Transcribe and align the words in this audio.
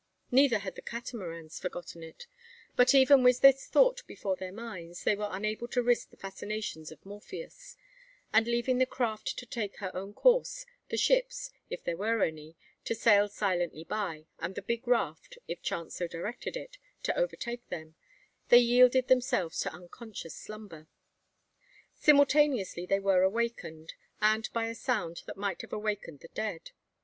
Neither 0.31 0.57
had 0.57 0.73
the 0.73 0.81
Catamarans 0.81 1.59
forgotten 1.59 2.01
it; 2.01 2.25
but 2.75 2.95
even 2.95 3.21
with 3.21 3.41
this 3.41 3.67
thought 3.67 4.01
before 4.07 4.35
their 4.35 4.51
minds, 4.51 5.03
they 5.03 5.15
were 5.15 5.27
unable 5.29 5.67
to 5.67 5.83
resist 5.83 6.09
the 6.09 6.17
fascinations 6.17 6.91
of 6.91 7.05
Morpheus; 7.05 7.77
and 8.33 8.47
leaving 8.47 8.79
the 8.79 8.87
craft 8.87 9.37
to 9.37 9.45
take 9.45 9.75
her 9.75 9.95
own 9.95 10.15
course, 10.15 10.65
the 10.89 10.97
ships, 10.97 11.51
if 11.69 11.83
there 11.83 11.97
were 11.97 12.23
any, 12.23 12.55
to 12.85 12.95
sail 12.95 13.29
silently 13.29 13.83
by, 13.83 14.25
and 14.39 14.55
the 14.55 14.63
big 14.63 14.87
raft, 14.87 15.37
if 15.47 15.61
chance 15.61 15.97
so 15.97 16.07
directed 16.07 16.57
it, 16.57 16.79
to 17.03 17.15
overtake 17.15 17.69
them, 17.69 17.93
they 18.49 18.57
yielded 18.57 19.07
themselves 19.07 19.59
to 19.59 19.71
unconscious 19.71 20.33
slumber. 20.35 20.87
Simultaneously 21.93 22.87
were 22.99 23.19
they 23.21 23.23
awakened, 23.25 23.93
and 24.19 24.51
by 24.51 24.65
a 24.65 24.73
sound 24.73 25.21
that 25.27 25.37
might 25.37 25.61
have 25.61 25.73
awakened 25.73 26.21
the 26.21 26.27
dead. 26.29 26.71